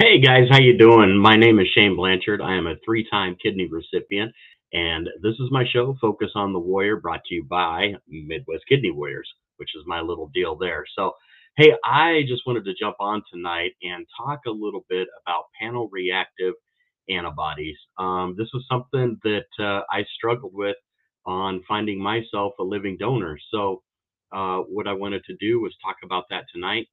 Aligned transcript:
Hey 0.00 0.20
guys, 0.20 0.44
how 0.48 0.60
you 0.60 0.78
doing? 0.78 1.18
My 1.18 1.34
name 1.34 1.58
is 1.58 1.66
Shane 1.74 1.96
Blanchard. 1.96 2.40
I 2.40 2.54
am 2.54 2.68
a 2.68 2.76
three-time 2.84 3.36
kidney 3.42 3.66
recipient, 3.66 4.32
and 4.72 5.08
this 5.24 5.34
is 5.40 5.50
my 5.50 5.64
show, 5.72 5.96
Focus 6.00 6.30
on 6.36 6.52
the 6.52 6.58
Warrior, 6.60 7.00
brought 7.00 7.24
to 7.24 7.34
you 7.34 7.42
by 7.42 7.94
Midwest 8.06 8.62
Kidney 8.68 8.92
Warriors, 8.92 9.28
which 9.56 9.70
is 9.74 9.82
my 9.86 10.00
little 10.00 10.30
deal 10.32 10.54
there. 10.54 10.84
So, 10.96 11.14
hey, 11.56 11.72
I 11.84 12.22
just 12.28 12.42
wanted 12.46 12.64
to 12.66 12.74
jump 12.80 12.94
on 13.00 13.24
tonight 13.28 13.72
and 13.82 14.06
talk 14.16 14.42
a 14.46 14.52
little 14.52 14.86
bit 14.88 15.08
about 15.26 15.46
panel 15.60 15.88
reactive 15.90 16.54
antibodies. 17.10 17.76
Um, 17.98 18.36
this 18.38 18.50
was 18.54 18.64
something 18.70 19.18
that 19.24 19.48
uh, 19.58 19.82
I 19.90 20.04
struggled 20.14 20.54
with 20.54 20.76
on 21.26 21.64
finding 21.66 22.00
myself 22.00 22.52
a 22.60 22.62
living 22.62 22.98
donor. 23.00 23.36
So, 23.50 23.82
uh, 24.30 24.58
what 24.58 24.86
I 24.86 24.92
wanted 24.92 25.24
to 25.24 25.34
do 25.40 25.60
was 25.60 25.74
talk 25.84 25.96
about 26.04 26.26
that 26.30 26.44
tonight, 26.54 26.86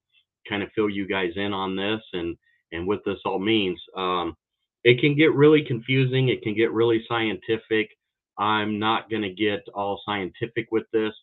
kind 0.49 0.63
of 0.63 0.69
fill 0.73 0.89
you 0.89 1.07
guys 1.07 1.33
in 1.35 1.53
on 1.53 1.75
this 1.75 2.01
and 2.13 2.35
and 2.75 2.87
what 2.87 3.03
this 3.05 3.19
all 3.25 3.39
means. 3.39 3.79
Um, 3.95 4.35
it 4.83 4.99
can 4.99 5.15
get 5.15 5.33
really 5.33 5.63
confusing. 5.63 6.29
It 6.29 6.41
can 6.43 6.55
get 6.55 6.71
really 6.71 7.03
scientific. 7.07 7.89
I'm 8.37 8.79
not 8.79 9.09
going 9.09 9.23
to 9.23 9.33
get 9.33 9.63
all 9.73 10.01
scientific 10.05 10.67
with 10.71 10.83
this 10.93 11.13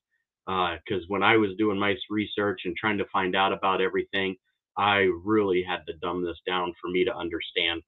because 0.46 1.02
uh, 1.02 1.09
when 1.09 1.23
I 1.23 1.37
was 1.37 1.51
doing 1.59 1.79
my 1.79 1.95
research 2.10 2.62
and 2.65 2.77
trying 2.77 2.98
to 2.98 3.05
find 3.12 3.37
out 3.37 3.52
about 3.52 3.80
everything, 3.80 4.37
I 4.77 5.09
really 5.24 5.62
had 5.62 5.87
to 5.87 5.98
dumb 6.02 6.24
this 6.24 6.38
down 6.46 6.73
for 6.80 6.91
me 6.91 7.05
to 7.05 7.15
understand. 7.15 7.82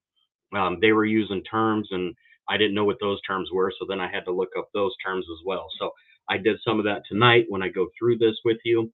Um, 0.54 0.78
they 0.80 0.92
were 0.92 1.06
using 1.06 1.42
terms 1.44 1.88
and 1.90 2.14
I 2.48 2.56
didn't 2.56 2.74
know 2.74 2.84
what 2.84 2.98
those 3.00 3.20
terms 3.22 3.48
were, 3.52 3.72
so 3.78 3.86
then 3.88 4.00
I 4.00 4.10
had 4.10 4.24
to 4.26 4.32
look 4.32 4.50
up 4.58 4.68
those 4.74 4.92
terms 5.04 5.24
as 5.32 5.44
well. 5.44 5.66
So 5.78 5.90
I 6.28 6.36
did 6.38 6.58
some 6.64 6.78
of 6.78 6.84
that 6.84 7.02
tonight 7.08 7.46
when 7.48 7.62
I 7.62 7.68
go 7.68 7.88
through 7.98 8.18
this 8.18 8.36
with 8.44 8.58
you, 8.64 8.92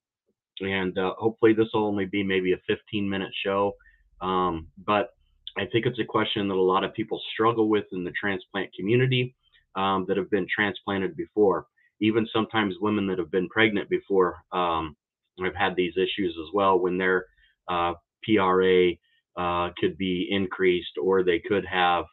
and 0.60 0.96
uh, 0.96 1.14
hopefully 1.18 1.52
this 1.52 1.68
will 1.74 1.86
only 1.86 2.06
be 2.06 2.22
maybe 2.22 2.52
a 2.52 2.60
15 2.66 3.08
minute 3.08 3.32
show. 3.44 3.72
Um, 4.20 4.68
but 4.86 5.14
I 5.58 5.66
think 5.66 5.86
it's 5.86 5.98
a 5.98 6.04
question 6.04 6.48
that 6.48 6.54
a 6.54 6.60
lot 6.60 6.84
of 6.84 6.94
people 6.94 7.20
struggle 7.32 7.68
with 7.68 7.84
in 7.92 8.04
the 8.04 8.12
transplant 8.12 8.72
community 8.74 9.34
um, 9.76 10.04
that 10.08 10.16
have 10.16 10.30
been 10.30 10.46
transplanted 10.54 11.16
before. 11.16 11.66
Even 12.00 12.26
sometimes 12.32 12.76
women 12.80 13.06
that 13.08 13.18
have 13.18 13.30
been 13.30 13.48
pregnant 13.48 13.88
before 13.90 14.42
um, 14.52 14.96
have 15.44 15.54
had 15.54 15.76
these 15.76 15.94
issues 15.96 16.36
as 16.40 16.52
well 16.54 16.78
when 16.78 16.96
their 16.98 17.26
uh, 17.68 17.94
PRA 18.24 18.92
uh, 19.36 19.70
could 19.78 19.96
be 19.98 20.28
increased 20.30 20.92
or 21.00 21.22
they 21.22 21.38
could 21.38 21.64
have, 21.66 22.04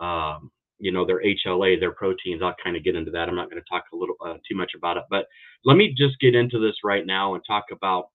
um, 0.00 0.50
you 0.78 0.92
know, 0.92 1.04
their 1.06 1.22
HLA, 1.22 1.78
their 1.78 1.92
proteins. 1.92 2.42
I'll 2.42 2.54
kind 2.62 2.76
of 2.76 2.84
get 2.84 2.96
into 2.96 3.10
that. 3.12 3.28
I'm 3.28 3.36
not 3.36 3.50
going 3.50 3.62
to 3.62 3.68
talk 3.68 3.84
a 3.92 3.96
little 3.96 4.16
uh, 4.24 4.34
too 4.48 4.56
much 4.56 4.72
about 4.76 4.96
it, 4.96 5.04
but 5.10 5.26
let 5.64 5.76
me 5.76 5.94
just 5.96 6.20
get 6.20 6.34
into 6.34 6.58
this 6.58 6.76
right 6.84 7.04
now 7.04 7.34
and 7.34 7.42
talk 7.46 7.64
about 7.72 8.08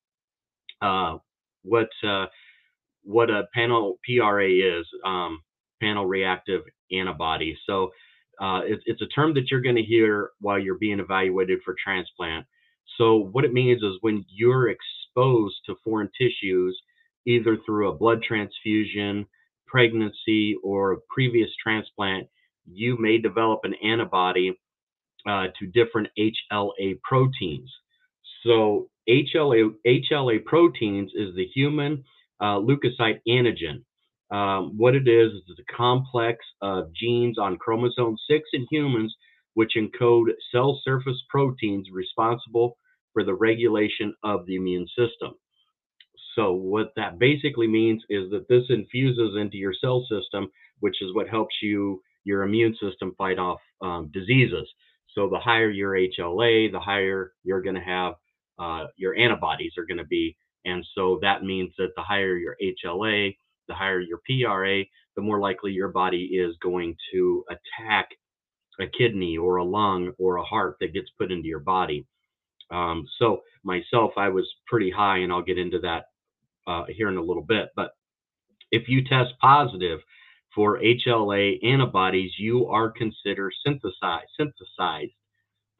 uh, 0.82 1.18
what 1.64 1.90
uh, 2.06 2.26
what 3.04 3.30
a 3.30 3.44
panel 3.54 4.00
PRA 4.06 4.50
is, 4.50 4.86
um, 5.06 5.42
panel 5.82 6.06
reactive 6.06 6.62
antibody. 6.92 7.58
So 7.68 7.92
uh, 8.42 8.62
it, 8.66 8.80
it's 8.86 9.02
a 9.02 9.08
term 9.08 9.34
that 9.36 9.52
you're 9.52 9.62
going 9.62 9.76
to 9.76 9.84
hear 9.84 10.32
while 10.40 10.59
you're 10.59 10.78
being 10.78 11.00
evaluated 11.00 11.59
for 11.64 11.76
transplant. 11.84 12.46
So 12.98 13.18
what 13.31 13.46
it 13.46 13.54
means 13.54 13.81
is 13.84 13.98
when 14.02 14.26
you're 14.30 14.70
exposed 14.70 15.56
to 15.68 15.76
foreign 15.84 16.09
tissues, 16.20 16.80
either 17.26 17.58
through 17.66 17.90
a 17.90 17.96
blood 17.96 18.22
transfusion, 18.24 19.26
pregnancy, 19.68 20.56
or 20.64 20.94
a 20.94 20.98
previous 21.09 21.50
transplant, 21.62 22.28
you 22.66 22.98
may 23.00 23.18
develop 23.18 23.62
an 23.64 23.76
antibody 23.84 24.58
uh, 25.28 25.48
to 25.59 25.68
different 25.68 26.09
HLA 26.18 27.00
proteins. 27.02 27.72
So 28.44 28.90
HLA 29.09 29.74
HLA 29.86 30.44
proteins 30.46 31.12
is 31.16 31.36
the 31.36 31.46
human 31.54 32.04
uh, 32.44 32.60
leukocyte 32.60 33.22
antigen. 33.30 33.84
Um, 34.32 34.78
what 34.78 34.96
it 34.96 35.08
is 35.08 35.32
is 35.32 35.44
it's 35.50 35.62
a 35.62 35.76
complex 35.76 36.46
of 36.62 36.94
genes 36.94 37.40
on 37.40 37.58
chromosome 37.58 38.18
6 38.30 38.50
in 38.54 38.68
humans 38.70 39.16
which 39.56 39.74
encode 39.78 40.30
cell 40.52 40.82
surface 40.84 41.24
proteins 41.30 41.88
responsible 41.92 42.78
for 43.14 43.24
the 43.24 43.36
regulation 43.36 44.14
of 44.24 44.46
the 44.48 44.56
immune 44.56 44.88
system. 44.90 45.34
So 46.36 46.53
what 46.53 46.94
that 46.96 47.20
basically 47.20 47.68
means 47.68 48.03
is 48.09 48.32
that 48.32 48.48
this 48.50 48.64
infuses 48.70 49.38
into 49.40 49.58
your 49.58 49.74
cell 49.80 50.06
system, 50.09 50.50
which 50.80 51.02
is 51.02 51.14
what 51.14 51.30
helps 51.30 51.56
you 51.62 52.02
your 52.26 52.44
immune 52.44 52.76
system 52.82 53.14
fight 53.18 53.40
off 53.40 53.59
um, 53.82 54.09
diseases. 54.14 54.68
So 55.16 55.30
the 55.30 55.40
higher 55.40 55.70
your 55.70 55.94
HLA, 55.94 56.72
the 56.72 56.80
higher 56.80 57.34
you're 57.44 57.62
going 57.62 57.76
to 57.76 57.82
have 57.82 58.16
uh, 58.59 58.86
your 58.98 59.16
antibodies 59.16 59.74
are 59.78 59.86
going 59.86 60.00
to 60.00 60.06
be 60.06 60.36
and 60.66 60.85
so 60.96 61.19
that 61.22 61.44
means 61.44 61.74
that 61.78 61.91
the 61.96 62.01
higher 62.03 62.35
your 62.38 62.56
HLA, 62.62 63.35
the 63.68 63.74
higher 63.74 64.00
your 64.00 64.19
PRA, 64.25 64.84
the 65.16 65.22
more 65.22 65.40
likely 65.40 65.72
your 65.72 65.90
body 65.90 66.25
is 66.25 66.56
going 66.62 66.96
to 67.13 67.46
attack 67.50 68.09
a 68.79 68.88
kidney 68.88 69.38
or 69.38 69.57
a 69.57 69.63
lung 69.63 70.13
or 70.18 70.38
a 70.38 70.44
heart 70.44 70.78
that 70.79 70.94
gets 70.94 71.09
put 71.19 71.31
into 71.31 71.47
your 71.47 71.59
body. 71.59 72.06
Um, 72.72 73.06
so 73.19 73.41
myself, 73.63 74.13
I 74.18 74.29
was 74.29 74.52
pretty 74.68 74.90
high, 74.90 75.19
and 75.19 75.31
I'll 75.31 75.44
get 75.44 75.57
into 75.59 75.79
that 75.79 76.06
uh, 76.68 76.85
here 76.90 77.09
in 77.09 77.18
a 77.18 77.23
little 77.23 77.44
bit. 77.44 77.69
But 77.75 77.91
if 78.72 78.90
you 78.90 79.03
test 79.03 79.34
positive 79.41 80.00
for 80.56 80.79
HLA 80.79 81.63
antibodies, 81.63 82.31
you 82.38 82.68
are 82.68 82.91
considered 82.91 83.53
synthesized. 83.66 84.29
Synthesized. 84.38 85.13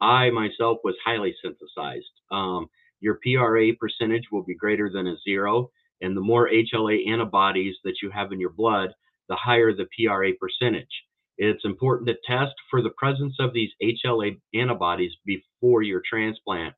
I 0.00 0.30
myself 0.30 0.78
was 0.84 0.94
highly 1.04 1.34
synthesized. 1.42 2.10
Um, 2.30 2.68
your 3.00 3.18
PRA 3.22 3.72
percentage 3.78 4.24
will 4.30 4.42
be 4.42 4.54
greater 4.54 4.90
than 4.90 5.06
a 5.06 5.16
zero. 5.24 5.70
And 6.00 6.16
the 6.16 6.20
more 6.20 6.48
HLA 6.48 7.08
antibodies 7.08 7.76
that 7.84 7.96
you 8.02 8.10
have 8.10 8.32
in 8.32 8.40
your 8.40 8.50
blood, 8.50 8.90
the 9.28 9.36
higher 9.36 9.72
the 9.72 9.86
PRA 9.96 10.32
percentage. 10.40 11.02
It's 11.36 11.64
important 11.64 12.08
to 12.08 12.16
test 12.26 12.54
for 12.70 12.82
the 12.82 12.90
presence 12.90 13.36
of 13.40 13.52
these 13.52 13.70
HLA 13.82 14.40
antibodies 14.54 15.12
before 15.24 15.82
your 15.82 16.02
transplant. 16.08 16.74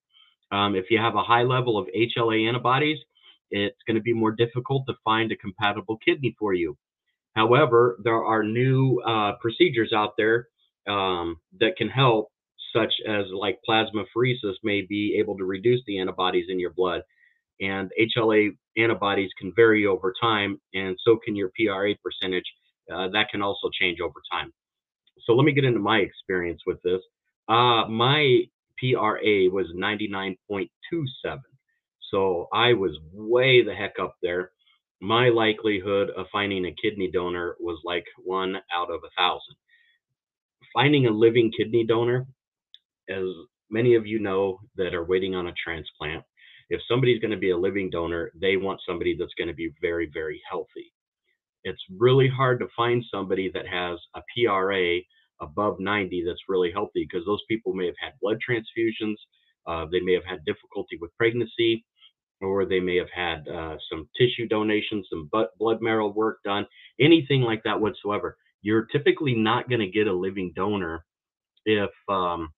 Um, 0.52 0.74
if 0.74 0.86
you 0.90 0.98
have 0.98 1.16
a 1.16 1.22
high 1.22 1.42
level 1.42 1.76
of 1.76 1.88
HLA 1.88 2.48
antibodies, 2.48 2.98
it's 3.50 3.76
going 3.86 3.96
to 3.96 4.02
be 4.02 4.12
more 4.12 4.32
difficult 4.32 4.84
to 4.86 4.94
find 5.04 5.30
a 5.30 5.36
compatible 5.36 5.98
kidney 6.04 6.34
for 6.38 6.54
you. 6.54 6.76
However, 7.34 7.98
there 8.02 8.24
are 8.24 8.42
new 8.42 9.00
uh, 9.06 9.32
procedures 9.40 9.92
out 9.92 10.14
there 10.16 10.48
um, 10.88 11.38
that 11.60 11.76
can 11.76 11.88
help 11.88 12.30
such 12.74 12.92
as 13.08 13.26
like 13.32 13.58
plasmapheresis 13.68 14.54
may 14.62 14.82
be 14.82 15.16
able 15.18 15.36
to 15.36 15.44
reduce 15.44 15.80
the 15.86 15.98
antibodies 15.98 16.46
in 16.48 16.58
your 16.60 16.72
blood. 16.72 17.02
And 17.60 17.90
HLA 17.98 18.56
antibodies 18.76 19.30
can 19.38 19.52
vary 19.56 19.86
over 19.86 20.12
time, 20.20 20.60
and 20.74 20.96
so 21.04 21.18
can 21.24 21.34
your 21.34 21.50
PRA 21.58 21.94
percentage. 22.02 22.44
Uh, 22.92 23.08
that 23.08 23.30
can 23.30 23.42
also 23.42 23.68
change 23.80 24.00
over 24.00 24.20
time. 24.30 24.52
So 25.24 25.34
let 25.34 25.44
me 25.44 25.52
get 25.52 25.64
into 25.64 25.80
my 25.80 25.98
experience 25.98 26.62
with 26.66 26.80
this. 26.82 27.00
Uh, 27.48 27.86
my 27.88 28.42
PRA 28.78 29.48
was 29.50 29.66
99.27. 29.74 31.38
So 32.10 32.48
I 32.52 32.72
was 32.74 32.96
way 33.12 33.64
the 33.64 33.74
heck 33.74 33.94
up 34.00 34.16
there. 34.22 34.52
My 35.00 35.28
likelihood 35.28 36.10
of 36.10 36.26
finding 36.30 36.66
a 36.66 36.74
kidney 36.80 37.10
donor 37.10 37.56
was 37.60 37.80
like 37.84 38.04
one 38.24 38.56
out 38.74 38.90
of 38.90 39.00
a 39.04 39.10
thousand. 39.16 39.56
Finding 40.72 41.06
a 41.06 41.10
living 41.10 41.50
kidney 41.56 41.84
donor 41.84 42.26
as 43.08 43.24
many 43.70 43.94
of 43.94 44.06
you 44.06 44.18
know 44.18 44.58
that 44.76 44.94
are 44.94 45.04
waiting 45.04 45.34
on 45.34 45.48
a 45.48 45.52
transplant, 45.62 46.24
if 46.70 46.80
somebody's 46.88 47.20
going 47.20 47.30
to 47.30 47.36
be 47.36 47.50
a 47.50 47.56
living 47.56 47.90
donor, 47.90 48.30
they 48.40 48.56
want 48.56 48.80
somebody 48.86 49.16
that's 49.16 49.34
going 49.38 49.48
to 49.48 49.54
be 49.54 49.72
very, 49.80 50.10
very 50.12 50.40
healthy. 50.48 50.92
It's 51.64 51.82
really 51.98 52.28
hard 52.28 52.60
to 52.60 52.68
find 52.76 53.04
somebody 53.10 53.50
that 53.54 53.66
has 53.66 53.98
a 54.14 54.22
PRA 54.34 54.98
above 55.40 55.78
90 55.80 56.24
that's 56.24 56.48
really 56.48 56.72
healthy 56.72 57.06
because 57.08 57.26
those 57.26 57.42
people 57.48 57.74
may 57.74 57.86
have 57.86 57.94
had 58.00 58.12
blood 58.20 58.38
transfusions, 58.48 59.16
uh, 59.66 59.86
they 59.90 60.00
may 60.00 60.14
have 60.14 60.24
had 60.24 60.44
difficulty 60.44 60.96
with 61.00 61.16
pregnancy, 61.16 61.84
or 62.40 62.64
they 62.64 62.80
may 62.80 62.96
have 62.96 63.10
had 63.14 63.48
uh, 63.48 63.76
some 63.90 64.08
tissue 64.18 64.46
donations, 64.46 65.06
some 65.10 65.30
blood 65.58 65.80
marrow 65.80 66.08
work 66.08 66.38
done, 66.44 66.66
anything 67.00 67.42
like 67.42 67.62
that 67.64 67.80
whatsoever. 67.80 68.36
You're 68.62 68.86
typically 68.86 69.34
not 69.34 69.68
going 69.68 69.80
to 69.80 69.88
get 69.88 70.06
a 70.06 70.12
living 70.12 70.52
donor 70.54 71.04
if 71.64 71.90
um, 72.08 72.50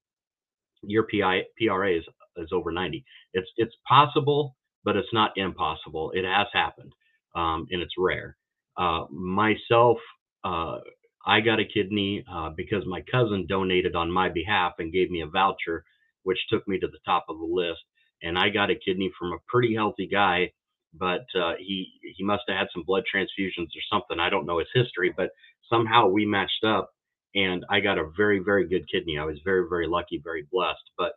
your 0.82 1.04
PI, 1.04 1.42
PRA 1.58 1.98
is, 1.98 2.04
is 2.36 2.50
over 2.52 2.72
90. 2.72 3.04
It's 3.34 3.48
it's 3.56 3.75
possible, 3.88 4.56
but 4.84 4.96
it's 4.96 5.12
not 5.12 5.32
impossible. 5.36 6.12
It 6.14 6.25
has 6.25 6.48
happened, 6.52 6.92
um, 7.36 7.66
and 7.70 7.82
it's 7.82 7.94
rare. 7.98 8.36
Uh, 8.76 9.04
myself, 9.10 9.98
uh, 10.44 10.78
I 11.26 11.40
got 11.40 11.60
a 11.60 11.64
kidney 11.66 12.25
uh, 12.32 12.50
because 12.56 12.84
my 12.86 13.02
cousin 13.10 13.46
donated 13.48 13.96
on 13.96 14.10
my 14.10 14.28
behalf 14.30 14.75
and 14.78 14.92
gave 14.92 15.10
me 15.10 15.22
a 15.22 15.26
voucher, 15.28 15.84
which 16.25 16.38
took 16.50 16.66
me 16.69 16.78
to 16.80 16.88
the 16.88 17.00
top 17.06 17.26
of 17.28 17.38
the 17.38 17.46
list. 17.46 17.80
And 18.22 18.38
I 18.38 18.48
got 18.50 18.70
a 18.70 18.76
kidney 18.76 19.12
from 19.19 19.32
a 19.32 19.38
pretty 19.48 19.75
healthy 19.75 20.08
guy, 20.08 20.52
but 20.94 21.26
uh, 21.40 21.54
he 21.58 21.92
he 22.16 22.25
must 22.25 22.44
have 22.48 22.58
had 22.58 22.69
some 22.75 22.84
blood 22.86 23.04
transfusions 23.14 23.69
or 23.76 23.82
something. 23.92 24.20
I 24.20 24.30
don't 24.30 24.46
know 24.46 24.58
his 24.58 24.69
history, 24.75 25.12
but 25.16 25.30
somehow 25.70 26.08
we 26.08 26.26
matched 26.26 26.64
up 26.64 26.90
and 27.34 27.64
I 27.70 27.80
got 27.80 27.98
a 27.98 28.10
very, 28.16 28.40
very 28.40 28.69
good 28.69 28.86
kidney. 28.90 29.19
I 29.19 29.25
was 29.25 29.38
very, 29.44 29.66
very 29.69 29.86
lucky, 29.86 30.20
very 30.22 30.46
blessed. 30.50 30.90
But 30.96 31.12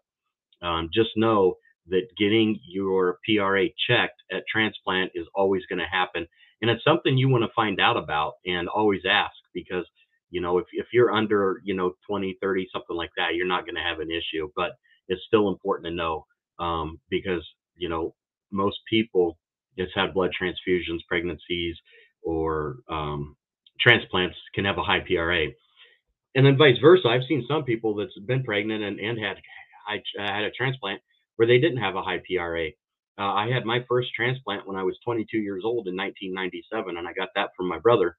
um, 0.65 0.89
just 0.93 1.09
know 1.15 1.55
that 1.87 2.07
getting 2.17 2.59
your 2.67 3.17
PRA 3.25 3.67
checked 3.87 4.21
at 4.31 4.43
transplant 4.51 5.11
is 5.15 5.27
always 5.35 5.63
going 5.67 5.79
to 5.79 5.85
happen. 5.85 6.27
And 6.61 6.69
it's 6.69 6.83
something 6.83 7.17
you 7.17 7.29
want 7.29 7.43
to 7.43 7.53
find 7.55 7.79
out 7.79 7.97
about 7.97 8.33
and 8.45 8.69
always 8.69 9.01
ask 9.09 9.33
because, 9.53 9.85
you 10.29 10.41
know, 10.41 10.59
if, 10.59 10.65
if 10.73 10.87
you're 10.93 11.11
under, 11.11 11.61
you 11.63 11.73
know, 11.73 11.93
20, 12.07 12.37
30, 12.41 12.67
something 12.71 12.95
like 12.95 13.09
that, 13.17 13.35
you're 13.35 13.47
not 13.47 13.65
going 13.65 13.75
to 13.75 13.81
have 13.81 13.99
an 13.99 14.11
issue. 14.11 14.49
But 14.55 14.71
it's 15.07 15.21
still 15.27 15.49
important 15.49 15.87
to 15.87 15.95
know 15.95 16.25
um, 16.59 16.99
because, 17.09 17.45
you 17.75 17.89
know, 17.89 18.13
most 18.51 18.77
people 18.89 19.37
just 19.77 19.91
had 19.95 20.13
blood 20.13 20.31
transfusions, 20.39 20.99
pregnancies, 21.07 21.75
or 22.21 22.77
um, 22.89 23.35
transplants 23.79 24.37
can 24.53 24.65
have 24.65 24.77
a 24.77 24.83
high 24.83 24.99
PRA. 24.99 25.47
And 26.35 26.45
then 26.45 26.57
vice 26.57 26.77
versa. 26.81 27.07
I've 27.09 27.27
seen 27.27 27.45
some 27.47 27.63
people 27.63 27.95
that's 27.95 28.17
been 28.25 28.43
pregnant 28.43 28.83
and, 28.83 28.99
and 28.99 29.19
had 29.19 29.37
I 29.87 30.01
had 30.17 30.43
a 30.43 30.51
transplant 30.51 31.01
where 31.35 31.47
they 31.47 31.59
didn't 31.59 31.77
have 31.77 31.95
a 31.95 32.01
high 32.01 32.19
PRA. 32.19 32.67
Uh, 33.19 33.33
I 33.33 33.49
had 33.49 33.65
my 33.65 33.83
first 33.89 34.09
transplant 34.15 34.67
when 34.67 34.77
I 34.77 34.83
was 34.83 34.97
22 35.03 35.37
years 35.37 35.63
old 35.65 35.87
in 35.87 35.95
1997, 35.95 36.97
and 36.97 37.07
I 37.07 37.13
got 37.13 37.29
that 37.35 37.49
from 37.57 37.67
my 37.67 37.79
brother. 37.79 38.17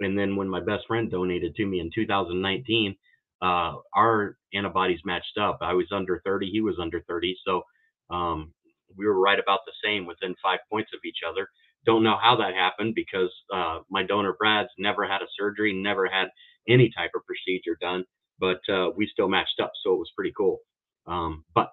And 0.00 0.18
then 0.18 0.34
when 0.36 0.48
my 0.48 0.60
best 0.60 0.86
friend 0.88 1.10
donated 1.10 1.54
to 1.54 1.66
me 1.66 1.80
in 1.80 1.90
2019, 1.94 2.96
uh, 3.42 3.74
our 3.94 4.36
antibodies 4.52 5.00
matched 5.04 5.38
up. 5.38 5.58
I 5.60 5.74
was 5.74 5.86
under 5.92 6.20
30, 6.24 6.50
he 6.50 6.60
was 6.60 6.76
under 6.80 7.02
30, 7.08 7.36
so 7.46 7.62
um, 8.10 8.52
we 8.96 9.06
were 9.06 9.20
right 9.20 9.38
about 9.38 9.60
the 9.66 9.72
same 9.84 10.06
within 10.06 10.34
five 10.42 10.60
points 10.70 10.90
of 10.94 11.00
each 11.04 11.18
other. 11.28 11.48
Don't 11.86 12.02
know 12.02 12.16
how 12.20 12.36
that 12.36 12.54
happened 12.54 12.94
because 12.94 13.30
uh, 13.54 13.80
my 13.90 14.02
donor 14.02 14.34
Brad's 14.38 14.70
never 14.78 15.06
had 15.06 15.22
a 15.22 15.26
surgery, 15.38 15.72
never 15.72 16.06
had 16.06 16.28
any 16.68 16.90
type 16.96 17.10
of 17.14 17.22
procedure 17.26 17.76
done, 17.80 18.04
but 18.38 18.60
uh, 18.72 18.90
we 18.96 19.08
still 19.12 19.28
matched 19.28 19.60
up, 19.62 19.72
so 19.82 19.94
it 19.94 19.98
was 19.98 20.10
pretty 20.16 20.32
cool. 20.36 20.58
Um, 21.06 21.44
but 21.54 21.70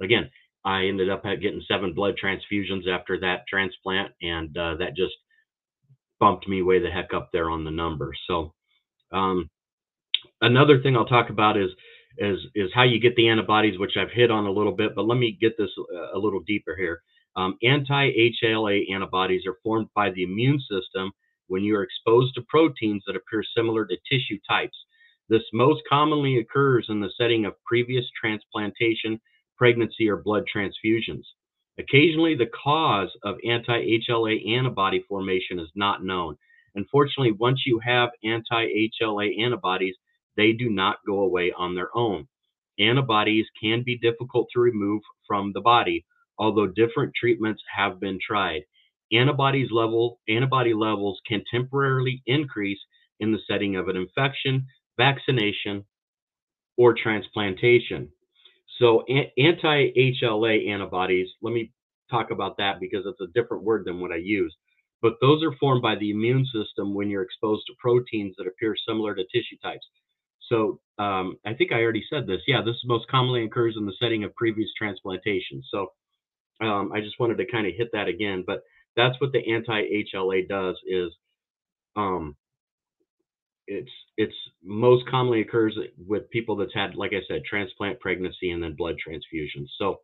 again, 0.00 0.30
I 0.64 0.86
ended 0.86 1.10
up 1.10 1.24
getting 1.24 1.62
seven 1.68 1.92
blood 1.94 2.14
transfusions 2.22 2.88
after 2.88 3.20
that 3.20 3.44
transplant, 3.48 4.12
and 4.22 4.56
uh, 4.56 4.76
that 4.76 4.96
just 4.96 5.14
bumped 6.20 6.48
me 6.48 6.62
way 6.62 6.78
the 6.78 6.90
heck 6.90 7.12
up 7.14 7.30
there 7.32 7.50
on 7.50 7.64
the 7.64 7.70
numbers. 7.70 8.18
So, 8.26 8.54
um, 9.12 9.50
another 10.40 10.80
thing 10.80 10.96
I'll 10.96 11.04
talk 11.04 11.30
about 11.30 11.56
is 11.56 11.70
is 12.16 12.38
is 12.54 12.70
how 12.74 12.84
you 12.84 13.00
get 13.00 13.16
the 13.16 13.28
antibodies, 13.28 13.78
which 13.78 13.96
I've 13.96 14.10
hit 14.10 14.30
on 14.30 14.46
a 14.46 14.50
little 14.50 14.72
bit, 14.72 14.94
but 14.94 15.06
let 15.06 15.18
me 15.18 15.36
get 15.38 15.58
this 15.58 15.70
a 16.14 16.18
little 16.18 16.40
deeper 16.46 16.76
here. 16.76 17.02
Um, 17.36 17.58
anti-HLA 17.62 18.92
antibodies 18.92 19.42
are 19.46 19.56
formed 19.64 19.88
by 19.94 20.10
the 20.10 20.22
immune 20.22 20.60
system 20.60 21.10
when 21.48 21.62
you 21.62 21.76
are 21.76 21.82
exposed 21.82 22.34
to 22.34 22.42
proteins 22.48 23.02
that 23.06 23.16
appear 23.16 23.42
similar 23.56 23.86
to 23.86 23.96
tissue 24.10 24.38
types. 24.48 24.76
This 25.28 25.42
most 25.52 25.82
commonly 25.88 26.38
occurs 26.38 26.86
in 26.88 27.00
the 27.00 27.10
setting 27.18 27.44
of 27.44 27.54
previous 27.64 28.04
transplantation, 28.20 29.20
pregnancy, 29.56 30.08
or 30.08 30.16
blood 30.18 30.44
transfusions. 30.54 31.24
Occasionally, 31.78 32.34
the 32.34 32.50
cause 32.62 33.10
of 33.24 33.36
anti-HLA 33.48 34.48
antibody 34.56 35.04
formation 35.08 35.58
is 35.58 35.70
not 35.74 36.04
known. 36.04 36.36
Unfortunately, 36.74 37.32
once 37.32 37.62
you 37.66 37.80
have 37.80 38.10
anti-HLA 38.22 39.40
antibodies, 39.40 39.96
they 40.36 40.52
do 40.52 40.70
not 40.70 40.98
go 41.06 41.20
away 41.20 41.52
on 41.56 41.74
their 41.74 41.96
own. 41.96 42.28
Antibodies 42.78 43.46
can 43.60 43.82
be 43.82 43.96
difficult 43.98 44.48
to 44.52 44.60
remove 44.60 45.02
from 45.26 45.52
the 45.52 45.60
body, 45.60 46.04
although 46.38 46.66
different 46.66 47.14
treatments 47.14 47.62
have 47.74 48.00
been 48.00 48.18
tried. 48.24 48.62
Antibodies 49.14 49.70
level, 49.70 50.20
antibody 50.28 50.74
levels 50.74 51.20
can 51.26 51.42
temporarily 51.50 52.22
increase 52.26 52.80
in 53.20 53.32
the 53.32 53.38
setting 53.48 53.76
of 53.76 53.88
an 53.88 53.96
infection, 53.96 54.66
vaccination, 54.96 55.84
or 56.76 56.94
transplantation. 56.94 58.08
So 58.78 59.04
anti-HLA 59.38 60.68
antibodies, 60.68 61.28
let 61.42 61.54
me 61.54 61.72
talk 62.10 62.30
about 62.30 62.56
that 62.58 62.80
because 62.80 63.04
it's 63.06 63.20
a 63.20 63.32
different 63.40 63.62
word 63.64 63.84
than 63.84 64.00
what 64.00 64.12
I 64.12 64.16
use. 64.16 64.54
But 65.00 65.14
those 65.20 65.42
are 65.44 65.54
formed 65.60 65.82
by 65.82 65.96
the 65.96 66.10
immune 66.10 66.46
system 66.46 66.94
when 66.94 67.10
you're 67.10 67.22
exposed 67.22 67.66
to 67.66 67.74
proteins 67.78 68.34
that 68.38 68.46
appear 68.46 68.74
similar 68.88 69.14
to 69.14 69.24
tissue 69.24 69.56
types. 69.62 69.86
So 70.48 70.80
um, 70.98 71.36
I 71.46 71.54
think 71.54 71.72
I 71.72 71.82
already 71.82 72.04
said 72.10 72.26
this. 72.26 72.40
Yeah, 72.46 72.62
this 72.62 72.76
most 72.84 73.08
commonly 73.08 73.44
occurs 73.44 73.76
in 73.78 73.86
the 73.86 73.94
setting 74.00 74.24
of 74.24 74.34
previous 74.34 74.70
transplantation. 74.76 75.62
So 75.70 75.88
um, 76.60 76.92
I 76.94 77.00
just 77.00 77.18
wanted 77.20 77.38
to 77.38 77.50
kind 77.50 77.66
of 77.66 77.74
hit 77.76 77.88
that 77.92 78.08
again. 78.08 78.44
But 78.46 78.62
that's 78.96 79.20
what 79.20 79.32
the 79.32 79.52
anti-HLA 79.52 80.48
does 80.48 80.76
is 80.88 81.12
um, 81.96 82.36
it's 83.66 83.90
it's 84.16 84.34
most 84.62 85.06
commonly 85.08 85.40
occurs 85.40 85.76
with 86.06 86.30
people 86.30 86.56
that's 86.56 86.74
had, 86.74 86.94
like 86.94 87.12
I 87.12 87.22
said, 87.28 87.42
transplant, 87.48 88.00
pregnancy, 88.00 88.50
and 88.50 88.62
then 88.62 88.74
blood 88.76 88.96
transfusions. 89.06 89.68
So, 89.78 90.00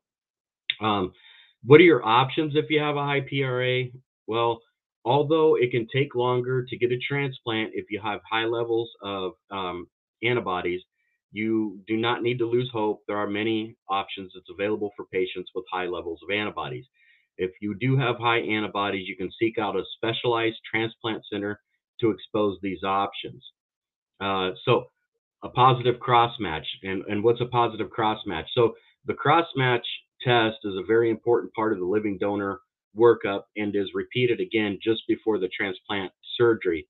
um, 0.80 1.12
what 1.64 1.80
are 1.80 1.84
your 1.84 2.04
options 2.06 2.54
if 2.56 2.66
you 2.70 2.80
have 2.80 2.96
a 2.96 3.04
high 3.04 3.20
PRA? 3.20 3.84
Well, 4.26 4.60
although 5.04 5.56
it 5.56 5.70
can 5.70 5.86
take 5.92 6.14
longer 6.14 6.64
to 6.68 6.76
get 6.78 6.92
a 6.92 6.98
transplant 6.98 7.72
if 7.74 7.86
you 7.90 8.00
have 8.02 8.20
high 8.30 8.44
levels 8.46 8.90
of 9.02 9.32
um, 9.50 9.88
antibodies, 10.22 10.82
you 11.32 11.80
do 11.86 11.96
not 11.96 12.22
need 12.22 12.38
to 12.38 12.46
lose 12.50 12.70
hope. 12.72 13.02
There 13.06 13.18
are 13.18 13.28
many 13.28 13.76
options 13.88 14.32
that's 14.34 14.50
available 14.50 14.90
for 14.96 15.04
patients 15.06 15.50
with 15.54 15.64
high 15.72 15.86
levels 15.86 16.20
of 16.22 16.34
antibodies. 16.34 16.86
If 17.40 17.52
you 17.62 17.74
do 17.74 17.96
have 17.96 18.18
high 18.18 18.40
antibodies, 18.40 19.08
you 19.08 19.16
can 19.16 19.30
seek 19.40 19.58
out 19.58 19.74
a 19.74 19.82
specialized 19.96 20.58
transplant 20.70 21.22
center 21.32 21.58
to 22.00 22.10
expose 22.10 22.58
these 22.60 22.82
options. 22.84 23.42
Uh, 24.20 24.50
so 24.66 24.90
a 25.42 25.48
positive 25.48 25.98
cross 26.00 26.38
match, 26.38 26.66
and, 26.82 27.02
and 27.08 27.24
what's 27.24 27.40
a 27.40 27.46
positive 27.46 27.88
cross 27.88 28.20
match? 28.26 28.46
So 28.54 28.74
the 29.06 29.14
cross 29.14 29.46
match 29.56 29.86
test 30.22 30.58
is 30.64 30.74
a 30.76 30.86
very 30.86 31.08
important 31.08 31.54
part 31.54 31.72
of 31.72 31.78
the 31.78 31.86
living 31.86 32.18
donor 32.18 32.60
workup 32.94 33.44
and 33.56 33.74
is 33.74 33.88
repeated 33.94 34.38
again 34.38 34.78
just 34.82 35.00
before 35.08 35.38
the 35.38 35.48
transplant 35.48 36.12
surgery. 36.36 36.86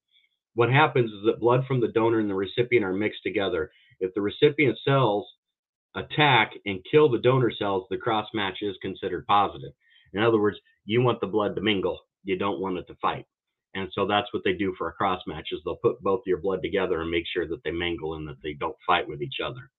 What 0.54 0.72
happens 0.72 1.12
is 1.12 1.24
that 1.26 1.38
blood 1.38 1.64
from 1.68 1.80
the 1.80 1.92
donor 1.94 2.18
and 2.18 2.28
the 2.28 2.34
recipient 2.34 2.84
are 2.84 2.92
mixed 2.92 3.22
together. 3.22 3.70
If 4.00 4.12
the 4.14 4.20
recipient 4.20 4.78
cells 4.84 5.28
attack 5.94 6.54
and 6.66 6.84
kill 6.90 7.08
the 7.08 7.18
donor 7.18 7.52
cells, 7.56 7.84
the 7.88 7.98
cross 7.98 8.26
match 8.34 8.58
is 8.62 8.74
considered 8.82 9.28
positive. 9.28 9.72
In 10.14 10.22
other 10.22 10.40
words, 10.40 10.58
you 10.84 11.02
want 11.02 11.20
the 11.20 11.26
blood 11.26 11.54
to 11.54 11.60
mingle. 11.60 11.98
You 12.24 12.38
don't 12.38 12.60
want 12.60 12.78
it 12.78 12.86
to 12.88 12.94
fight. 13.00 13.26
And 13.74 13.88
so 13.94 14.06
that's 14.06 14.32
what 14.32 14.42
they 14.44 14.52
do 14.54 14.74
for 14.76 14.88
a 14.88 14.92
cross 14.92 15.22
match 15.26 15.48
is 15.52 15.60
they'll 15.64 15.76
put 15.76 16.02
both 16.02 16.22
your 16.26 16.38
blood 16.38 16.60
together 16.62 17.00
and 17.00 17.10
make 17.10 17.24
sure 17.32 17.46
that 17.46 17.62
they 17.64 17.70
mingle 17.70 18.14
and 18.14 18.26
that 18.28 18.42
they 18.42 18.54
don't 18.54 18.76
fight 18.86 19.06
with 19.06 19.22
each 19.22 19.38
other. 19.44 19.70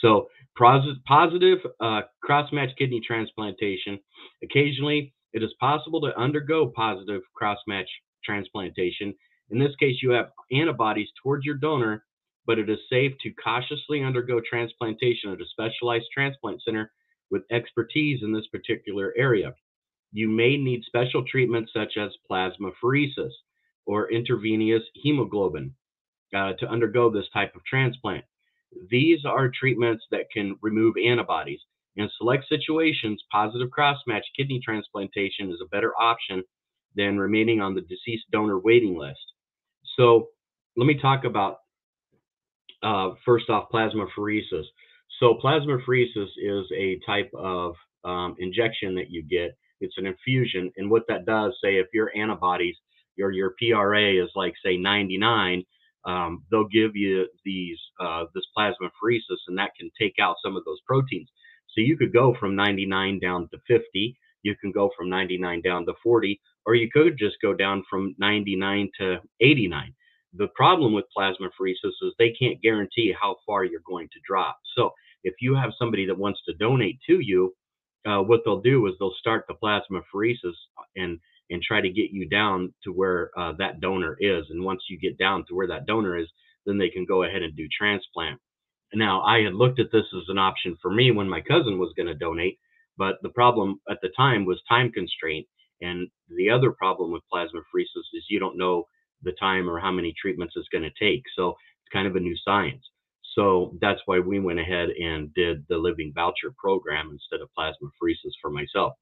So 0.00 0.28
positive 0.56 1.58
uh, 1.80 2.02
cross 2.22 2.52
match 2.52 2.70
kidney 2.78 3.00
transplantation. 3.04 3.98
Occasionally, 4.42 5.12
it 5.32 5.42
is 5.42 5.52
possible 5.58 6.00
to 6.02 6.18
undergo 6.18 6.72
positive 6.74 7.22
cross 7.34 7.58
match 7.66 7.88
transplantation. 8.24 9.14
In 9.50 9.58
this 9.58 9.74
case, 9.76 9.96
you 10.02 10.10
have 10.10 10.30
antibodies 10.52 11.08
towards 11.22 11.44
your 11.44 11.56
donor, 11.56 12.04
but 12.46 12.58
it 12.58 12.70
is 12.70 12.78
safe 12.90 13.12
to 13.22 13.32
cautiously 13.42 14.02
undergo 14.02 14.40
transplantation 14.48 15.32
at 15.32 15.40
a 15.40 15.46
specialized 15.46 16.06
transplant 16.12 16.62
center 16.62 16.92
with 17.30 17.42
expertise 17.50 18.20
in 18.22 18.32
this 18.32 18.46
particular 18.48 19.12
area 19.16 19.54
you 20.12 20.28
may 20.28 20.56
need 20.56 20.82
special 20.84 21.24
treatments 21.24 21.72
such 21.74 21.98
as 21.98 22.10
plasmapheresis 22.30 23.32
or 23.84 24.10
intravenous 24.10 24.82
hemoglobin 24.94 25.74
uh, 26.34 26.52
to 26.58 26.66
undergo 26.68 27.10
this 27.10 27.28
type 27.32 27.54
of 27.54 27.64
transplant. 27.64 28.24
These 28.90 29.26
are 29.26 29.50
treatments 29.50 30.04
that 30.10 30.30
can 30.32 30.56
remove 30.62 30.94
antibodies. 30.96 31.60
In 31.96 32.08
select 32.16 32.44
situations, 32.48 33.22
positive 33.30 33.70
cross-match 33.70 34.24
kidney 34.36 34.60
transplantation 34.64 35.50
is 35.50 35.60
a 35.62 35.68
better 35.68 35.92
option 36.00 36.42
than 36.94 37.18
remaining 37.18 37.60
on 37.60 37.74
the 37.74 37.82
deceased 37.82 38.24
donor 38.32 38.58
waiting 38.58 38.96
list. 38.96 39.20
So 39.96 40.28
let 40.76 40.86
me 40.86 40.98
talk 40.98 41.24
about 41.24 41.58
uh, 42.82 43.10
first 43.24 43.48
off 43.48 43.68
plasmapheresis. 43.72 44.64
So 45.20 45.38
plasmapheresis 45.42 46.28
is 46.36 46.66
a 46.76 46.98
type 47.06 47.30
of 47.34 47.74
um, 48.04 48.36
injection 48.38 48.94
that 48.96 49.10
you 49.10 49.22
get 49.22 49.56
it's 49.80 49.98
an 49.98 50.06
infusion. 50.06 50.72
And 50.76 50.90
what 50.90 51.04
that 51.08 51.26
does, 51.26 51.54
say, 51.62 51.76
if 51.76 51.86
your 51.92 52.10
antibodies, 52.16 52.76
your 53.16 53.30
your 53.30 53.54
PRA 53.58 54.22
is 54.22 54.30
like 54.34 54.54
say 54.64 54.76
99, 54.76 55.64
um, 56.04 56.44
they'll 56.50 56.68
give 56.68 56.94
you 56.94 57.26
these 57.44 57.78
uh, 58.00 58.24
this 58.34 58.44
plasmapheresis, 58.56 59.38
and 59.48 59.58
that 59.58 59.72
can 59.78 59.90
take 60.00 60.14
out 60.20 60.36
some 60.44 60.56
of 60.56 60.64
those 60.64 60.80
proteins. 60.86 61.28
So 61.74 61.80
you 61.80 61.96
could 61.96 62.12
go 62.12 62.34
from 62.38 62.56
99 62.56 63.20
down 63.20 63.48
to 63.50 63.58
50. 63.66 64.16
You 64.42 64.54
can 64.56 64.70
go 64.72 64.90
from 64.96 65.10
99 65.10 65.60
down 65.62 65.86
to 65.86 65.94
40, 66.02 66.40
or 66.64 66.74
you 66.74 66.88
could 66.90 67.18
just 67.18 67.36
go 67.42 67.52
down 67.52 67.84
from 67.90 68.14
99 68.18 68.90
to 69.00 69.18
89. 69.40 69.94
The 70.34 70.48
problem 70.48 70.92
with 70.92 71.04
plasmapheresis 71.16 71.92
is 72.02 72.14
they 72.18 72.30
can't 72.30 72.60
guarantee 72.62 73.14
how 73.18 73.36
far 73.46 73.64
you're 73.64 73.80
going 73.86 74.08
to 74.12 74.20
drop. 74.26 74.58
So 74.76 74.92
if 75.26 75.34
you 75.40 75.54
have 75.56 75.72
somebody 75.78 76.06
that 76.06 76.18
wants 76.18 76.40
to 76.46 76.54
donate 76.54 76.98
to 77.08 77.20
you, 77.20 77.54
uh, 78.06 78.22
what 78.22 78.40
they'll 78.44 78.60
do 78.62 78.86
is 78.86 78.94
they'll 78.98 79.14
start 79.18 79.44
the 79.48 79.54
plasmapheresis 79.62 80.54
and 80.96 81.18
and 81.50 81.62
try 81.62 81.80
to 81.80 81.90
get 81.90 82.10
you 82.10 82.28
down 82.28 82.74
to 82.84 82.90
where 82.92 83.30
uh, 83.38 83.52
that 83.58 83.80
donor 83.80 84.16
is. 84.20 84.46
And 84.50 84.64
once 84.64 84.82
you 84.88 84.98
get 84.98 85.18
down 85.18 85.44
to 85.48 85.54
where 85.54 85.68
that 85.68 85.86
donor 85.86 86.16
is, 86.18 86.28
then 86.66 86.78
they 86.78 86.88
can 86.88 87.04
go 87.06 87.22
ahead 87.22 87.42
and 87.42 87.54
do 87.56 87.68
transplant. 87.76 88.40
Now, 88.94 89.22
I 89.22 89.42
had 89.42 89.54
looked 89.54 89.78
at 89.78 89.92
this 89.92 90.06
as 90.16 90.24
an 90.28 90.38
option 90.38 90.76
for 90.82 90.90
me 90.90 91.12
when 91.12 91.28
my 91.28 91.40
cousin 91.40 91.78
was 91.78 91.92
going 91.96 92.08
to 92.08 92.14
donate, 92.14 92.58
but 92.98 93.16
the 93.22 93.28
problem 93.30 93.80
at 93.90 93.98
the 94.02 94.10
time 94.16 94.44
was 94.44 94.60
time 94.68 94.90
constraint. 94.90 95.46
And 95.82 96.08
the 96.36 96.50
other 96.50 96.72
problem 96.72 97.12
with 97.12 97.22
plasmapheresis 97.32 98.06
is 98.14 98.24
you 98.28 98.40
don't 98.40 98.58
know 98.58 98.88
the 99.22 99.32
time 99.38 99.70
or 99.70 99.78
how 99.78 99.92
many 99.92 100.14
treatments 100.20 100.54
it's 100.56 100.68
going 100.72 100.84
to 100.84 101.04
take. 101.04 101.22
So 101.36 101.50
it's 101.50 101.92
kind 101.92 102.08
of 102.08 102.16
a 102.16 102.20
new 102.20 102.36
science. 102.44 102.82
So 103.36 103.76
that's 103.80 104.00
why 104.06 104.18
we 104.18 104.40
went 104.40 104.58
ahead 104.58 104.88
and 104.90 105.32
did 105.34 105.64
the 105.68 105.76
living 105.76 106.12
voucher 106.14 106.54
program 106.56 107.10
instead 107.10 107.42
of 107.42 107.50
plasmapheresis 107.56 108.32
for 108.40 108.50
myself. 108.50 108.94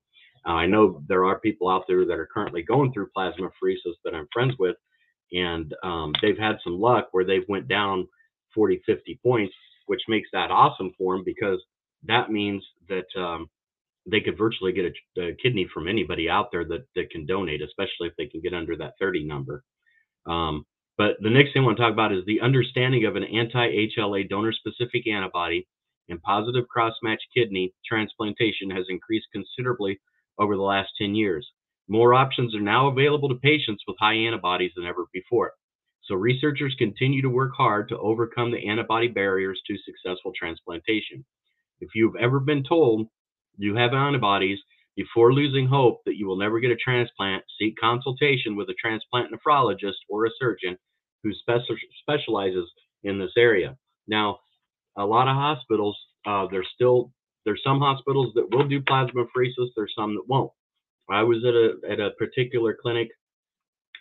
Uh, 0.46 0.52
I 0.52 0.66
know 0.66 1.02
there 1.08 1.24
are 1.24 1.38
people 1.38 1.70
out 1.70 1.84
there 1.88 2.04
that 2.04 2.18
are 2.18 2.28
currently 2.32 2.62
going 2.62 2.92
through 2.92 3.08
plasmapheresis 3.16 3.94
that 4.04 4.14
I'm 4.14 4.28
friends 4.32 4.54
with, 4.58 4.76
and 5.32 5.72
um, 5.82 6.12
they've 6.20 6.38
had 6.38 6.56
some 6.64 6.80
luck 6.80 7.08
where 7.12 7.24
they've 7.24 7.48
went 7.48 7.68
down 7.68 8.08
40, 8.54 8.82
50 8.84 9.20
points, 9.22 9.54
which 9.86 10.02
makes 10.08 10.28
that 10.32 10.50
awesome 10.50 10.92
for 10.98 11.16
them 11.16 11.24
because 11.24 11.62
that 12.06 12.30
means 12.30 12.62
that 12.88 13.06
um, 13.16 13.48
they 14.10 14.20
could 14.20 14.36
virtually 14.36 14.72
get 14.72 14.92
a, 15.16 15.20
a, 15.20 15.34
kidney 15.36 15.66
from 15.72 15.88
anybody 15.88 16.28
out 16.28 16.50
there 16.52 16.64
that, 16.64 16.84
that 16.94 17.10
can 17.10 17.24
donate, 17.24 17.62
especially 17.62 18.08
if 18.08 18.16
they 18.16 18.26
can 18.26 18.40
get 18.42 18.52
under 18.52 18.76
that 18.76 18.94
30 19.00 19.24
number. 19.24 19.64
Um, 20.26 20.66
but 20.96 21.16
the 21.20 21.30
next 21.30 21.52
thing 21.52 21.62
I 21.62 21.64
want 21.66 21.76
to 21.76 21.82
talk 21.82 21.92
about 21.92 22.12
is 22.12 22.24
the 22.24 22.40
understanding 22.40 23.04
of 23.04 23.16
an 23.16 23.24
anti-HLA 23.24 24.28
donor-specific 24.28 25.06
antibody 25.08 25.66
and 26.08 26.22
positive 26.22 26.68
cross-match 26.68 27.20
kidney 27.34 27.72
transplantation 27.86 28.70
has 28.70 28.86
increased 28.88 29.26
considerably 29.32 30.00
over 30.38 30.56
the 30.56 30.62
last 30.62 30.90
10 30.98 31.14
years. 31.14 31.50
More 31.88 32.14
options 32.14 32.54
are 32.54 32.60
now 32.60 32.88
available 32.88 33.28
to 33.28 33.34
patients 33.36 33.82
with 33.86 33.96
high 33.98 34.14
antibodies 34.14 34.72
than 34.76 34.86
ever 34.86 35.04
before. 35.12 35.52
So 36.04 36.14
researchers 36.14 36.74
continue 36.78 37.22
to 37.22 37.30
work 37.30 37.52
hard 37.56 37.88
to 37.88 37.98
overcome 37.98 38.50
the 38.52 38.68
antibody 38.68 39.08
barriers 39.08 39.60
to 39.66 39.76
successful 39.78 40.32
transplantation. 40.38 41.24
If 41.80 41.90
you've 41.94 42.16
ever 42.16 42.40
been 42.40 42.62
told 42.62 43.08
you 43.56 43.74
have 43.76 43.94
antibodies 43.94 44.58
before 44.96 45.32
losing 45.32 45.66
hope 45.66 46.00
that 46.06 46.16
you 46.16 46.26
will 46.26 46.36
never 46.36 46.60
get 46.60 46.70
a 46.70 46.76
transplant, 46.76 47.42
seek 47.58 47.74
consultation 47.80 48.56
with 48.56 48.68
a 48.68 48.74
transplant 48.74 49.32
nephrologist 49.32 49.98
or 50.08 50.26
a 50.26 50.30
surgeon 50.38 50.76
who 51.22 51.32
specializes 52.00 52.70
in 53.02 53.18
this 53.18 53.32
area. 53.36 53.76
Now, 54.06 54.38
a 54.96 55.04
lot 55.04 55.28
of 55.28 55.34
hospitals, 55.34 55.98
uh, 56.26 56.46
there's 56.50 56.68
still 56.74 57.12
there's 57.44 57.62
some 57.64 57.80
hospitals 57.80 58.32
that 58.34 58.50
will 58.50 58.66
do 58.66 58.80
plasmapheresis. 58.80 59.68
There's 59.76 59.92
some 59.96 60.14
that 60.14 60.28
won't. 60.28 60.50
I 61.10 61.22
was 61.22 61.44
at 61.44 61.54
a 61.54 61.92
at 61.92 62.00
a 62.00 62.12
particular 62.12 62.76
clinic 62.80 63.08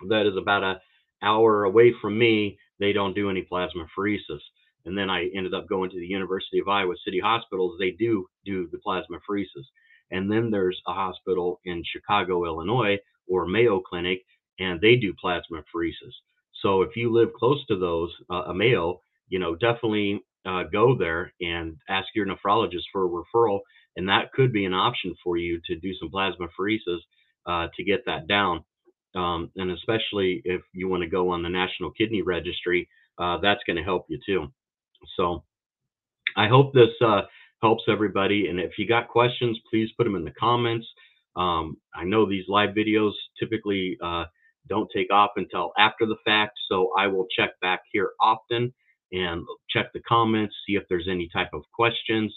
that 0.09 0.25
is 0.25 0.38
about 0.38 0.63
a 0.63 0.81
hour 1.21 1.63
away 1.65 1.93
from 2.01 2.17
me. 2.17 2.57
They 2.79 2.93
don't 2.93 3.15
do 3.15 3.29
any 3.29 3.47
plasmapheresis. 3.51 4.39
And 4.85 4.97
then 4.97 5.09
I 5.09 5.29
ended 5.35 5.53
up 5.53 5.69
going 5.69 5.89
to 5.91 6.00
the 6.00 6.05
University 6.05 6.59
of 6.59 6.67
Iowa 6.67 6.95
City 7.05 7.19
Hospitals. 7.19 7.77
They 7.79 7.91
do 7.91 8.27
do 8.45 8.69
the 8.71 8.79
plasmapheresis. 8.85 9.65
And 10.13 10.32
then 10.32 10.50
there's 10.50 10.79
a 10.88 10.93
hospital 10.93 11.60
in 11.65 11.84
Chicago, 11.91 12.46
Illinois, 12.46 12.98
or 13.27 13.48
Mayo 13.48 13.82
Clinic, 13.82 14.22
and 14.60 14.79
they 14.79 14.96
do 14.96 15.13
plasmapheresis. 15.22 16.13
So 16.62 16.84
if 16.84 16.96
you 16.96 17.12
live 17.12 17.34
close 17.34 17.65
to 17.67 17.77
those, 17.77 18.12
uh, 18.32 18.43
a 18.48 18.53
Mayo, 18.53 19.01
you 19.27 19.39
know, 19.39 19.55
definitely 19.55 20.22
uh, 20.46 20.63
go 20.72 20.96
there 20.98 21.34
and 21.41 21.75
ask 21.89 22.08
your 22.15 22.27
nephrologist 22.27 22.84
for 22.91 23.05
a 23.05 23.10
referral, 23.10 23.60
and 23.98 24.08
that 24.08 24.32
could 24.34 24.53
be 24.53 24.65
an 24.65 24.74
option 24.74 25.15
for 25.24 25.38
you 25.38 25.60
to 25.65 25.75
do 25.75 25.93
some 26.00 26.10
plasmapheresis 26.10 27.00
uh, 27.46 27.67
to 27.75 27.84
get 27.84 28.05
that 28.05 28.27
down. 28.27 28.63
Um, 29.15 29.51
and 29.55 29.72
especially 29.72 30.41
if 30.46 30.62
you 30.74 30.88
want 30.88 31.03
to 31.03 31.10
go 31.10 31.29
on 31.29 31.43
the 31.43 31.50
National 31.50 31.91
Kidney 31.91 32.22
Registry, 32.22 32.88
uh, 33.17 33.38
that's 33.41 33.62
going 33.65 33.77
to 33.77 33.84
help 33.84 34.05
you 34.10 34.20
too. 34.25 34.51
So 35.17 35.43
I 36.36 36.48
hope 36.48 36.74
this 36.74 36.89
uh, 37.05 37.22
helps 37.63 37.86
everybody. 37.88 38.50
And 38.50 38.60
if 38.60 38.74
you 38.77 38.86
got 38.86 39.08
questions, 39.08 39.58
please 39.70 39.89
put 39.98 40.03
them 40.03 40.17
in 40.17 40.25
the 40.25 40.32
comments. 40.32 40.86
Um, 41.38 41.77
I 41.96 42.03
know 42.03 42.27
these 42.29 42.43
live 42.50 42.72
videos 42.75 43.13
typically 43.39 43.98
uh, 44.03 44.25
don't 44.67 44.89
take 44.93 45.12
off 45.12 45.32
until 45.38 45.72
after 45.77 46.05
the 46.05 46.17
fact, 46.25 46.60
so 46.70 46.91
I 46.98 47.08
will 47.08 47.25
check 47.38 47.51
back 47.62 47.79
here 47.93 48.12
often 48.22 48.74
and 49.13 49.46
check 49.70 49.93
the 49.93 50.01
comments, 50.01 50.53
see 50.67 50.75
if 50.75 50.84
there's 50.89 51.08
any 51.10 51.29
type 51.32 51.51
of 51.53 51.63
questions, 51.74 52.36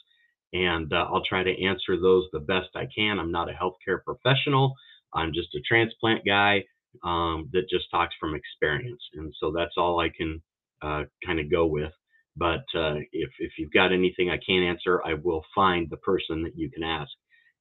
and 0.53 0.93
uh, 0.93 1.09
I'll 1.11 1.25
try 1.25 1.43
to 1.43 1.65
answer 1.65 2.01
those 2.01 2.27
the 2.33 2.41
best 2.41 2.69
I 2.77 2.87
can. 2.97 3.19
I'm 3.19 3.33
not 3.33 3.49
a 3.51 3.53
healthcare 3.53 3.99
professional. 4.05 4.75
I'm 5.13 5.33
just 5.33 5.55
a 5.57 5.61
transplant 5.67 6.25
guy 6.25 6.65
um, 7.03 7.49
that 7.53 7.69
just 7.69 7.91
talks 7.91 8.15
from 8.21 8.35
experience, 8.37 9.03
and 9.15 9.35
so 9.41 9.51
that's 9.51 9.75
all 9.77 9.99
I 9.99 10.11
can 10.17 10.41
uh, 10.83 11.03
kind 11.25 11.41
of 11.41 11.51
go 11.51 11.67
with. 11.67 11.93
But 12.37 12.65
uh, 12.75 12.97
if 13.13 13.31
if 13.39 13.53
you've 13.59 13.73
got 13.73 13.93
anything 13.93 14.31
I 14.31 14.39
can't 14.39 14.65
answer, 14.65 15.03
I 15.05 15.15
will 15.15 15.45
find 15.55 15.89
the 15.91 15.97
person 15.99 16.43
that 16.43 16.57
you 16.57 16.71
can 16.71 16.83
ask, 16.83 17.13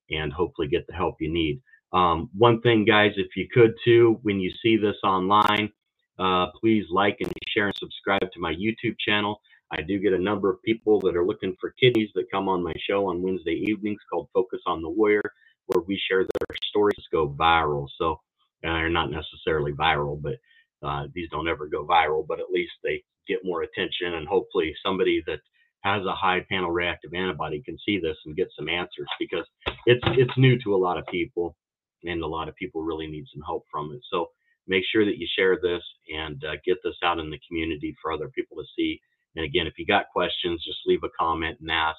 and 0.10 0.34
hopefully 0.34 0.68
get 0.68 0.86
the 0.88 0.94
help 0.94 1.16
you 1.20 1.32
need. 1.32 1.62
Um, 1.94 2.30
one 2.38 2.62
thing, 2.62 2.86
guys, 2.86 3.14
if 3.18 3.36
you 3.38 3.48
could 3.54 3.74
too, 3.86 4.20
when 4.24 4.40
you 4.40 4.52
see 4.62 4.78
this 4.78 4.98
online, 5.04 5.72
uh, 6.20 6.48
please 6.60 6.86
like 6.92 7.18
and 7.22 7.32
share 7.48 7.68
and 7.68 7.76
subscribe 7.78 8.32
to 8.34 8.40
my 8.40 8.54
YouTube 8.54 8.96
channel. 9.00 9.42
I 9.72 9.82
do 9.82 10.00
get 10.00 10.14
a 10.14 10.20
number 10.20 10.50
of 10.50 10.62
people 10.64 11.00
that 11.02 11.16
are 11.16 11.26
looking 11.26 11.56
for 11.60 11.74
kidneys 11.80 12.10
that 12.16 12.32
come 12.32 12.50
on 12.50 12.64
my 12.64 12.74
show 12.90 13.08
on 13.08 13.22
Wednesday 13.22 13.64
evenings 13.68 14.00
called 14.12 14.30
Focus 14.34 14.62
on 14.68 14.82
the 14.82 14.90
Warrior, 14.90 15.24
where 15.68 15.84
we 15.88 16.00
share 16.10 16.24
their 16.24 16.58
stories 16.66 17.06
go 17.12 17.30
viral. 17.30 17.88
So, 17.98 18.14
uh, 18.66 18.74
they're 18.74 18.90
not 18.90 19.12
necessarily 19.12 19.72
viral, 19.74 20.22
but 20.22 20.36
uh, 20.84 21.06
these 21.14 21.30
don't 21.32 21.48
ever 21.48 21.68
go 21.68 21.86
viral, 21.86 22.26
but 22.28 22.40
at 22.40 22.52
least 22.52 22.74
they 22.84 23.04
get 23.28 23.40
more 23.46 23.64
attention. 23.64 24.16
And 24.16 24.28
hopefully, 24.28 24.74
somebody 24.86 25.24
that 25.28 25.40
has 25.84 26.06
a 26.06 26.16
high 26.16 26.42
panel 26.50 26.72
reactive 26.72 27.14
antibody 27.14 27.62
can 27.64 27.78
see 27.86 28.00
this 28.00 28.18
and 28.26 28.36
get 28.36 28.50
some 28.58 28.70
answers 28.70 29.08
because 29.20 29.46
it's 29.86 30.04
it's 30.18 30.38
new 30.38 30.60
to 30.64 30.76
a 30.76 30.78
lot 30.78 30.98
of 30.98 31.06
people, 31.08 31.56
and 32.04 32.22
a 32.24 32.28
lot 32.28 32.50
of 32.50 32.56
people 32.56 32.84
really 32.84 33.08
need 33.08 33.26
some 33.34 33.44
help 33.46 33.66
from 33.72 33.92
it. 33.94 34.02
So 34.12 34.28
make 34.68 34.84
sure 34.92 35.06
that 35.06 35.18
you 35.18 35.28
share 35.38 35.58
this 35.62 35.84
and 36.16 36.44
uh, 36.46 36.56
get 36.66 36.78
this 36.84 36.96
out 37.04 37.20
in 37.20 37.30
the 37.32 37.40
community 37.48 37.96
for 38.02 38.12
other 38.12 38.30
people 38.36 38.58
to 38.58 38.64
see. 38.78 39.00
And 39.36 39.46
again, 39.46 39.68
if 39.68 39.74
you 39.78 39.86
got 39.86 40.08
questions, 40.14 40.64
just 40.66 40.80
leave 40.86 41.04
a 41.04 41.10
comment 41.20 41.58
and 41.62 41.72
ask, 41.72 41.98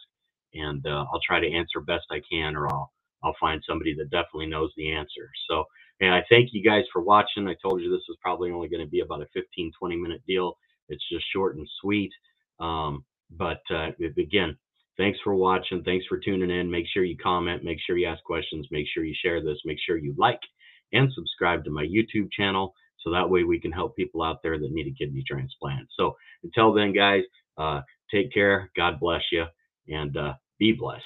and 0.55 0.85
uh, 0.87 1.05
I'll 1.13 1.21
try 1.27 1.41
to 1.41 1.53
answer 1.53 1.81
best 1.81 2.07
I 2.11 2.21
can, 2.31 2.57
or 2.57 2.69
I'll 2.69 2.93
I'll 3.25 3.37
find 3.41 3.63
somebody 3.69 3.95
that 3.97 4.11
definitely 4.11 4.47
knows 4.47 4.71
the 4.77 4.93
answer. 4.93 5.31
So, 5.49 5.65
and 6.01 6.15
I 6.15 6.23
thank 6.29 6.51
you 6.53 6.63
guys 6.63 6.85
for 6.93 7.03
watching. 7.03 7.49
I 7.49 7.55
told 7.63 7.81
you 7.81 7.91
this 7.91 8.07
was 8.09 8.19
probably 8.21 8.51
only 8.51 8.69
going 8.69 8.85
to 8.85 8.91
be 8.91 9.01
about 9.01 9.23
a 9.23 9.27
15, 9.33 9.73
20 9.79 9.97
minute 9.97 10.23
deal. 10.27 10.59
It's 10.89 11.05
just 11.11 11.25
short 11.33 11.57
and 11.57 11.69
sweet. 11.81 12.13
Um, 12.61 13.05
but 13.31 13.61
uh, 13.71 13.89
again, 14.19 14.57
thanks 14.97 15.19
for 15.25 15.35
watching. 15.35 15.83
Thanks 15.83 16.07
for 16.07 16.19
tuning 16.19 16.51
in. 16.51 16.71
Make 16.71 16.87
sure 16.93 17.05
you 17.05 17.17
comment. 17.17 17.65
Make 17.65 17.79
sure 17.87 17.97
you 17.97 18.07
ask 18.07 18.23
questions. 18.25 18.67
Make 18.71 18.87
sure 18.93 19.05
you 19.05 19.15
share 19.23 19.43
this. 19.43 19.59
Make 19.65 19.79
sure 19.85 19.97
you 19.97 20.15
like 20.19 20.41
and 20.93 21.11
subscribe 21.15 21.65
to 21.65 21.71
my 21.71 21.85
YouTube 21.85 22.31
channel. 22.33 22.75
So 23.03 23.11
that 23.13 23.29
way 23.29 23.45
we 23.45 23.61
can 23.61 23.73
help 23.73 23.97
people 23.97 24.23
out 24.23 24.39
there 24.43 24.59
that 24.59 24.71
need 24.71 24.87
a 24.87 24.95
kidney 24.97 25.23
transplant. 25.27 25.89
So 25.97 26.17
until 26.43 26.73
then, 26.73 26.93
guys, 26.93 27.23
uh, 27.57 27.83
take 28.13 28.33
care. 28.33 28.71
God 28.77 28.99
bless 29.01 29.23
you 29.31 29.45
and 29.89 30.17
uh, 30.17 30.35
be 30.59 30.73
blessed. 30.73 31.05